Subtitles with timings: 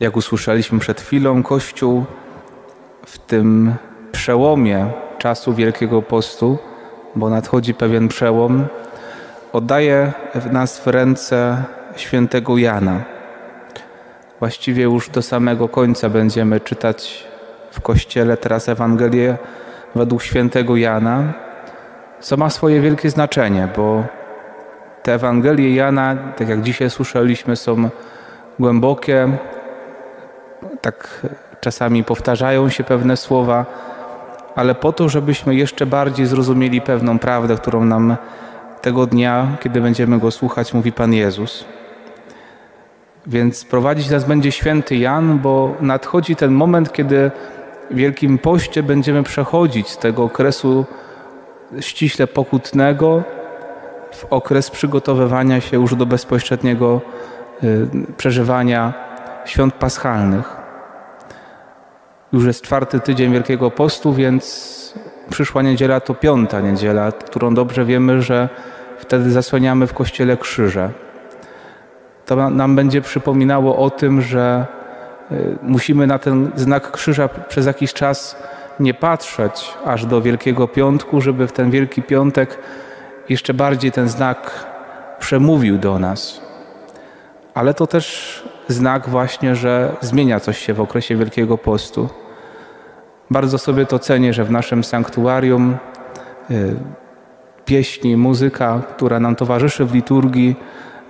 [0.00, 2.04] Jak usłyszeliśmy przed chwilą, Kościół
[3.06, 3.74] w tym
[4.12, 4.86] przełomie
[5.18, 6.58] czasu Wielkiego Postu,
[7.14, 8.66] bo nadchodzi pewien przełom,
[9.52, 10.12] oddaje
[10.52, 11.64] nas w ręce
[11.96, 13.04] świętego Jana.
[14.38, 17.26] Właściwie już do samego końca będziemy czytać
[17.70, 19.36] w Kościele teraz Ewangelię
[19.94, 21.32] według świętego Jana,
[22.20, 24.04] co ma swoje wielkie znaczenie, bo
[25.02, 27.90] te Ewangelie Jana, tak jak dzisiaj słyszeliśmy, są
[28.58, 29.28] głębokie,
[30.86, 31.26] tak
[31.60, 33.66] czasami powtarzają się pewne słowa,
[34.54, 38.16] ale po to, żebyśmy jeszcze bardziej zrozumieli pewną prawdę, którą nam
[38.80, 41.64] tego dnia, kiedy będziemy go słuchać, mówi Pan Jezus.
[43.26, 47.30] Więc prowadzić nas będzie święty Jan, bo nadchodzi ten moment, kiedy
[47.90, 50.84] w Wielkim Poście będziemy przechodzić z tego okresu
[51.80, 53.22] ściśle pokutnego
[54.12, 57.00] w okres przygotowywania się już do bezpośredniego
[57.64, 58.92] y, przeżywania
[59.44, 60.55] świąt paschalnych.
[62.36, 64.94] Już jest czwarty tydzień Wielkiego Postu, więc
[65.30, 68.48] przyszła niedziela to piąta niedziela, którą dobrze wiemy, że
[68.98, 70.90] wtedy zasłaniamy w kościele krzyże.
[72.26, 74.66] To nam będzie przypominało o tym, że
[75.32, 78.36] y, musimy na ten znak krzyża przez jakiś czas
[78.80, 82.58] nie patrzeć aż do Wielkiego Piątku, żeby w ten Wielki Piątek
[83.28, 84.66] jeszcze bardziej ten znak
[85.18, 86.40] przemówił do nas.
[87.54, 92.25] Ale to też znak właśnie, że zmienia coś się w okresie Wielkiego Postu.
[93.30, 95.76] Bardzo sobie to cenię, że w naszym sanktuarium
[96.50, 96.76] y,
[97.64, 100.56] pieśni, muzyka, która nam towarzyszy w liturgii,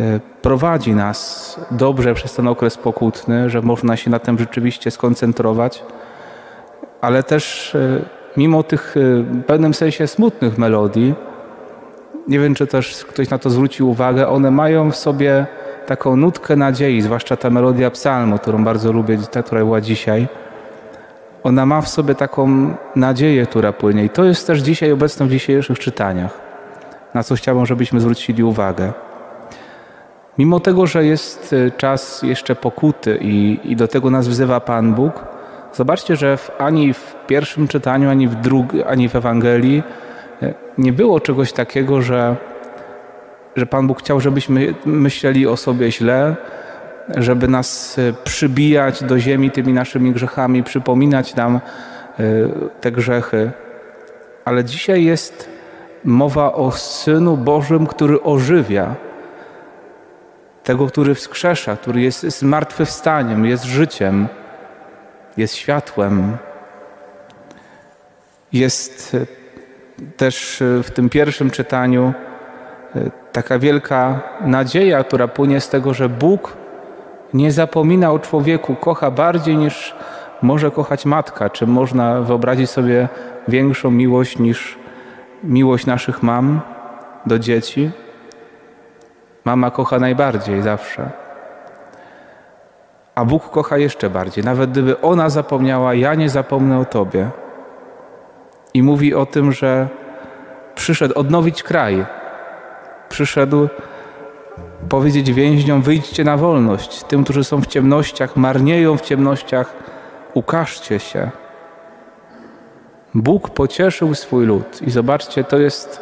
[0.00, 5.82] y, prowadzi nas dobrze przez ten okres pokutny, że można się na tym rzeczywiście skoncentrować,
[7.00, 8.04] ale też y,
[8.36, 11.14] mimo tych w pewnym sensie smutnych melodii,
[12.28, 15.46] nie wiem, czy też ktoś na to zwrócił uwagę, one mają w sobie
[15.86, 20.28] taką nutkę nadziei, zwłaszcza ta melodia psalmu, którą bardzo lubię, ta, która była dzisiaj.
[21.44, 24.04] Ona ma w sobie taką nadzieję, która płynie.
[24.04, 26.40] I to jest też dzisiaj obecne w dzisiejszych czytaniach,
[27.14, 28.92] na co chciałbym, żebyśmy zwrócili uwagę.
[30.38, 34.94] Mimo tego, że jest y, czas jeszcze pokuty i, i do tego nas wzywa Pan
[34.94, 35.24] Bóg,
[35.72, 39.82] zobaczcie, że w, ani w pierwszym czytaniu, ani w, drugi, ani w Ewangelii
[40.42, 42.36] y, nie było czegoś takiego, że
[43.56, 46.36] że Pan Bóg chciał, żebyśmy myśleli o sobie źle,
[47.16, 51.60] żeby nas e, przybijać do ziemi tymi naszymi grzechami, przypominać nam e,
[52.80, 53.50] te grzechy.
[54.44, 55.48] Ale dzisiaj jest
[56.04, 58.94] mowa o Synu Bożym, który ożywia,
[60.64, 64.28] tego, który wskrzesza, który jest zmartwychwstaniem, jest życiem,
[65.36, 66.36] jest światłem.
[68.52, 69.26] Jest e,
[70.16, 72.12] też w tym pierwszym czytaniu
[73.32, 76.59] taka wielka nadzieja, która płynie z tego, że Bóg
[77.34, 79.94] nie zapomina o człowieku, kocha bardziej niż
[80.42, 81.50] może kochać matka.
[81.50, 83.08] Czy można wyobrazić sobie
[83.48, 84.78] większą miłość niż
[85.44, 86.60] miłość naszych mam
[87.26, 87.90] do dzieci?
[89.44, 91.10] Mama kocha najbardziej zawsze.
[93.14, 94.44] A Bóg kocha jeszcze bardziej.
[94.44, 97.30] Nawet gdyby ona zapomniała, ja nie zapomnę o Tobie.
[98.74, 99.88] I mówi o tym, że
[100.74, 102.06] przyszedł odnowić kraj,
[103.08, 103.68] przyszedł
[104.88, 107.04] powiedzieć więźniom: wyjdźcie na wolność.
[107.04, 109.74] Tym, którzy są w ciemnościach, marnieją w ciemnościach,
[110.34, 111.30] ukażcie się.
[113.14, 114.82] Bóg pocieszył swój lud.
[114.82, 116.00] I zobaczcie, to jest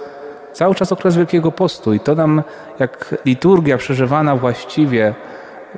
[0.52, 1.94] cały czas okres Wielkiego Postu.
[1.94, 2.42] I to nam,
[2.78, 5.14] jak liturgia przeżywana właściwie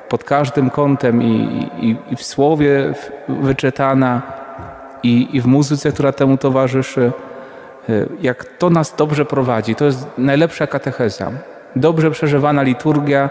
[0.09, 2.95] pod każdym kątem i, i, i w słowie
[3.29, 4.23] wyczytana,
[5.03, 7.13] i, i w muzyce, która temu towarzyszy,
[7.91, 11.31] Y, jak to nas dobrze prowadzi, to jest najlepsza katecheza.
[11.77, 13.31] Dobrze przeżywana liturgia,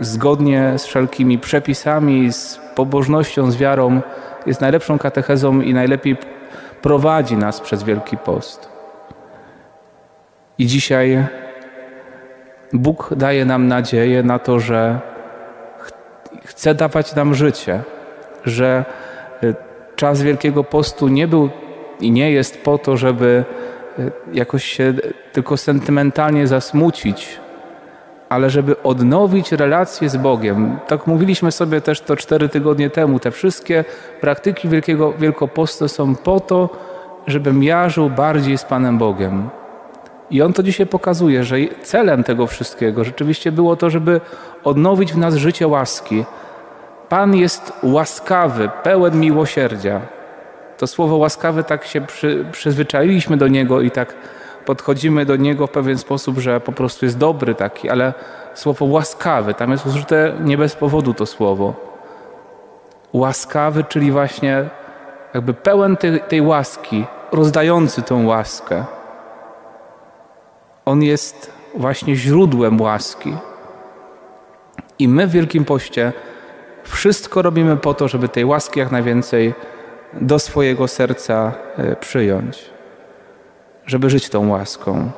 [0.00, 4.00] zgodnie z wszelkimi przepisami, z pobożnością, z wiarą,
[4.46, 6.16] jest najlepszą katechezą i najlepiej
[6.82, 8.68] prowadzi nas przez Wielki Post.
[10.58, 11.26] I dzisiaj
[12.72, 15.00] Bóg daje nam nadzieję na to, że
[16.44, 17.80] chce dawać nam życie,
[18.44, 18.84] że
[19.42, 19.54] y,
[19.96, 21.50] czas Wielkiego Postu nie był
[22.00, 23.44] i nie jest po to, żeby
[23.98, 24.94] Y, jakoś się
[25.32, 27.40] tylko sentymentalnie zasmucić,
[28.32, 30.78] ale żeby odnowić relacje z Bogiem.
[30.88, 33.18] Tak mówiliśmy sobie też to cztery tygodnie temu.
[33.18, 33.84] Te wszystkie
[34.20, 36.68] praktyki Wielkiego Wielkopostu są po to,
[37.26, 39.48] żebym ja żył bardziej z Panem Bogiem.
[40.30, 44.20] I on to dzisiaj pokazuje, że celem tego wszystkiego rzeczywiście było to, żeby
[44.64, 46.24] odnowić w nas życie łaski.
[47.08, 50.00] Pan jest łaskawy, pełen miłosierdzia
[50.82, 54.14] to słowo łaskawy tak się przy, przyzwyczailiśmy do niego i tak
[54.64, 58.14] podchodzimy do niego w pewien sposób, że po prostu jest dobry taki, ale
[58.54, 61.74] słowo łaskawy, tam jest użyte nie bez powodu to słowo.
[63.12, 64.64] łaskawy, czyli właśnie
[65.34, 68.84] jakby pełen tej, tej łaski, rozdający tą łaskę.
[70.84, 73.36] On jest właśnie źródłem łaski.
[74.98, 76.12] I my w Wielkim Poście
[76.84, 79.54] wszystko robimy po to, żeby tej łaski jak najwięcej
[80.12, 82.70] do swojego serca e, przyjąć,
[83.86, 85.10] żeby żyć tą łaską,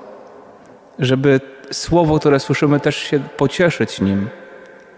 [0.98, 1.40] żeby
[1.72, 4.28] słowo, które słyszymy, też się pocieszyć nim,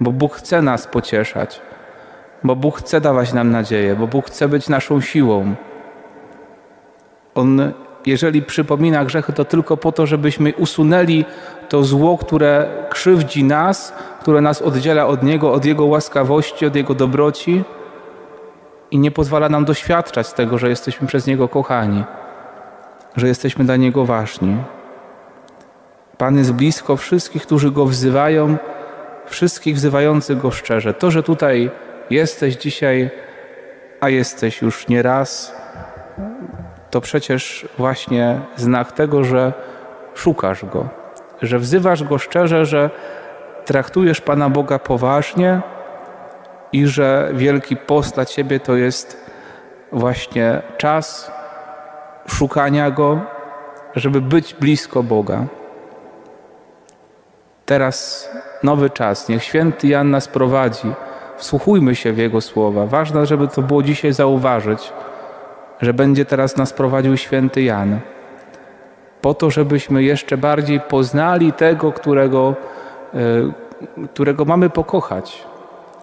[0.01, 1.61] bo Bóg chce nas pocieszać,
[2.45, 5.55] bo Bóg chce dawać nam nadzieję, bo Bóg chce być naszą siłą.
[7.35, 7.73] On,
[8.07, 11.25] jeżeli przypomina grzechy, to tylko po to, żebyśmy usunęli
[11.69, 16.95] to zło, które krzywdzi nas, które nas oddziela od Niego, od Jego łaskawości, od Jego
[16.95, 17.65] dobroci
[18.91, 22.05] i nie pozwala nam doświadczać tego, że jesteśmy przez Niego kochani,
[23.17, 24.57] że jesteśmy dla Niego ważni.
[26.19, 28.57] Pan jest blisko wszystkich, którzy Go wzywają,
[29.27, 30.95] wszystkich wzywających Go szczerze.
[30.95, 31.71] To, że tutaj
[32.11, 33.11] jesteś dzisiaj,
[34.01, 35.55] a jesteś już nie raz,
[36.91, 39.53] to przecież właśnie znak tego, że
[40.15, 40.89] szukasz Go,
[41.43, 42.91] że wzywasz Go szczerze, że
[43.65, 45.61] traktujesz Pana Boga poważnie
[46.73, 49.31] i że Wielki Post dla Ciebie to jest
[49.93, 51.31] właśnie czas
[52.26, 53.20] szukania Go,
[53.96, 55.44] żeby być blisko Boga.
[57.67, 58.28] Teraz
[58.62, 59.28] nowy czas.
[59.28, 60.93] Niech święty Jan nas prowadzi.
[61.37, 62.87] Wsłuchujmy się w Jego słowa.
[62.87, 64.93] Ważne, żeby to było dzisiaj zauważyć,
[65.81, 68.00] że będzie teraz nas prowadził święty Jan.
[69.20, 72.55] Po to, żebyśmy jeszcze bardziej poznali tego, którego,
[73.14, 75.44] e, którego mamy pokochać.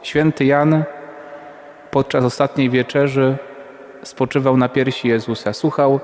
[0.01, 0.83] Święty Jan
[1.91, 3.37] podczas ostatniej wieczerzy
[4.03, 5.99] spoczywał na piersi Jezusa, słuchał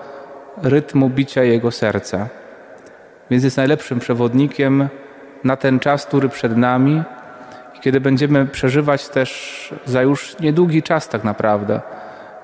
[0.63, 2.27] rytmu bicia Jego serca.
[3.29, 4.89] Więc jest najlepszym przewodnikiem
[5.43, 7.03] na ten czas, który przed nami.
[7.77, 11.81] I kiedy będziemy przeżywać też za już niedługi czas tak naprawdę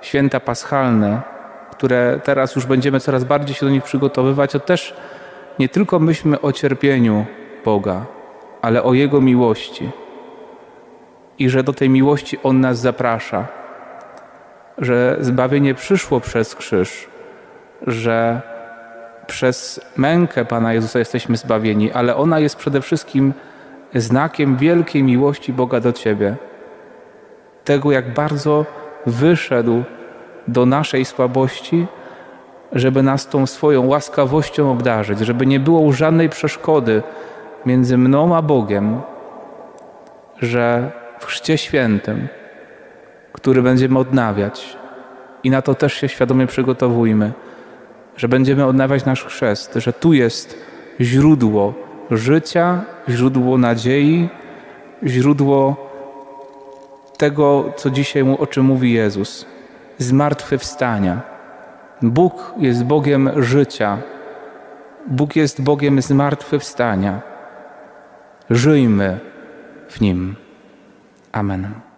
[0.02, 1.22] święta paschalne,
[1.72, 4.96] które teraz już będziemy coraz bardziej się do nich przygotowywać, to też
[5.60, 7.26] nie tylko myślmy o cierpieniu
[7.66, 8.06] Boga,
[8.62, 9.90] ale o Jego miłości.
[11.40, 13.48] I że do tej miłości On nas zaprasza,
[14.78, 17.08] że zbawienie przyszło przez krzyż,
[17.88, 18.42] że
[19.28, 23.34] przez mękę Pana Jezusa jesteśmy zbawieni, ale ona jest przede wszystkim
[23.96, 26.36] znakiem wielkiej miłości Boga do Ciebie.
[27.64, 28.66] Tego, jak bardzo
[29.06, 29.84] wyszedł
[30.48, 31.88] do naszej słabości,
[32.72, 37.04] żeby nas tą swoją łaskawością obdarzyć, żeby nie było żadnej przeszkody
[37.66, 39.02] między mną a Bogiem,
[40.42, 42.28] że w Chrzcie Świętym,
[43.36, 44.78] który będziemy odnawiać,
[45.44, 47.34] i na to też się świadomie przygotowujmy,
[48.18, 50.58] że będziemy odnawiać nasz chrzest, że tu jest
[51.02, 51.74] źródło
[52.12, 54.30] życia, źródło nadziei,
[55.04, 55.90] źródło
[57.18, 59.46] tego, co dzisiaj, o czym mówi Jezus,
[59.98, 61.22] zmartwychwstania.
[62.02, 63.98] Bóg jest Bogiem życia.
[65.08, 67.22] Bóg jest Bogiem zmartwychwstania.
[68.50, 69.20] Żyjmy
[69.90, 70.36] w Nim.
[71.32, 71.95] Amen.